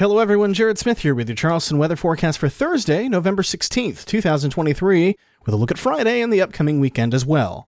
[0.00, 0.54] Hello, everyone.
[0.54, 5.56] Jared Smith here with your Charleston weather forecast for Thursday, November 16th, 2023, with a
[5.56, 7.66] look at Friday and the upcoming weekend as well.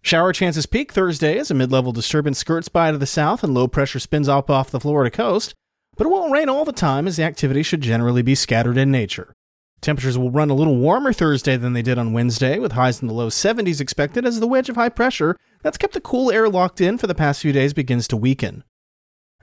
[0.00, 3.52] Shower chances peak Thursday as a mid level disturbance skirts by to the south and
[3.52, 5.52] low pressure spins up off the Florida coast,
[5.94, 8.90] but it won't rain all the time as the activity should generally be scattered in
[8.90, 9.34] nature.
[9.82, 13.08] Temperatures will run a little warmer Thursday than they did on Wednesday, with highs in
[13.08, 16.48] the low 70s expected as the wedge of high pressure that's kept the cool air
[16.48, 18.64] locked in for the past few days begins to weaken.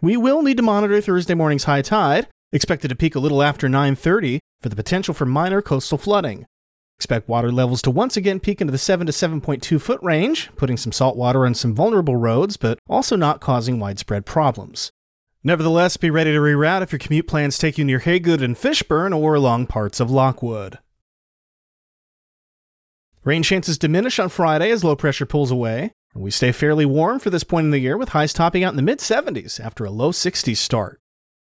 [0.02, 3.68] We will need to monitor Thursday morning's high tide, expected to peak a little after
[3.68, 6.46] 9:30 for the potential for minor coastal flooding.
[7.00, 10.78] Expect water levels to once again peak into the 7 to 7.2 foot range, putting
[10.78, 14.92] some salt water on some vulnerable roads, but also not causing widespread problems.
[15.44, 19.16] Nevertheless, be ready to reroute if your commute plans take you near Hagood and Fishburne
[19.16, 20.80] or along parts of Lockwood.
[23.24, 25.92] Rain chances diminish on Friday as low pressure pulls away.
[26.16, 28.76] We stay fairly warm for this point in the year with highs topping out in
[28.76, 31.00] the mid 70s after a low 60s start.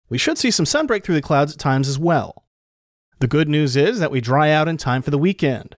[0.09, 2.45] We should see some sun break through the clouds at times as well.
[3.19, 5.77] The good news is that we dry out in time for the weekend.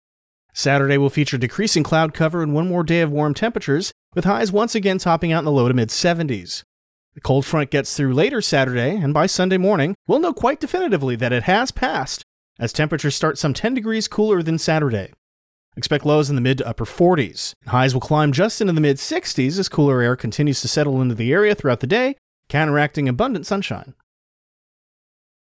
[0.54, 4.52] Saturday will feature decreasing cloud cover and one more day of warm temperatures, with highs
[4.52, 6.64] once again topping out in the low to mid 70s.
[7.16, 11.16] The cold front gets through later Saturday, and by Sunday morning, we'll know quite definitively
[11.18, 12.24] that it has passed,
[12.60, 15.14] as temperatures start some 10 degrees cooler than Saturday.
[15.76, 17.54] Expect lows in the mid to upper 40s.
[17.68, 21.16] Highs will climb just into the mid 60s as cooler air continues to settle into
[21.16, 22.16] the area throughout the day,
[22.48, 23.96] counteracting abundant sunshine.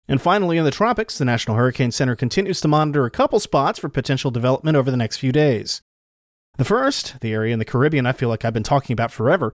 [0.08, 3.80] And finally, in the tropics, the National Hurricane Center continues to monitor a couple spots
[3.80, 5.82] for potential development over the next few days.
[6.58, 9.52] The first, the area in the Caribbean I feel like I've been talking about forever,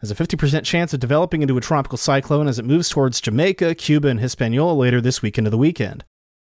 [0.00, 3.74] has a 50% chance of developing into a tropical cyclone as it moves towards Jamaica,
[3.74, 6.04] Cuba, and Hispaniola later this week into the weekend.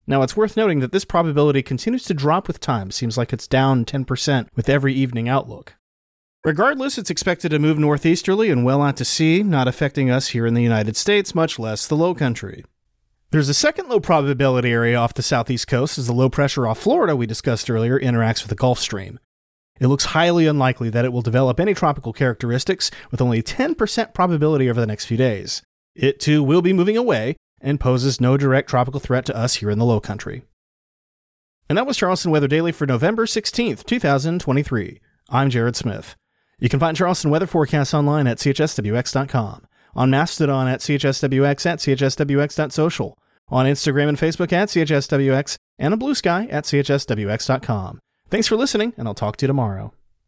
[0.07, 3.47] Now, it's worth noting that this probability continues to drop with time, seems like it's
[3.47, 5.75] down 10% with every evening outlook.
[6.43, 10.47] Regardless, it's expected to move northeasterly and well out to sea, not affecting us here
[10.47, 12.65] in the United States, much less the low country.
[13.29, 16.79] There's a second low probability area off the southeast coast as the low pressure off
[16.79, 19.19] Florida we discussed earlier interacts with the Gulf Stream.
[19.79, 24.13] It looks highly unlikely that it will develop any tropical characteristics, with only a 10%
[24.13, 25.61] probability over the next few days.
[25.95, 29.69] It too will be moving away, and poses no direct tropical threat to us here
[29.69, 30.43] in the low country.
[31.69, 34.99] And that was Charleston Weather Daily for November 16th, 2023.
[35.29, 36.15] I'm Jared Smith.
[36.59, 43.17] You can find Charleston weather forecasts online at chswx.com, on Mastodon at chswx at chswx.social,
[43.47, 47.99] on Instagram and Facebook at chswx, and on Bluesky at chswx.com.
[48.29, 49.93] Thanks for listening, and I'll talk to you tomorrow.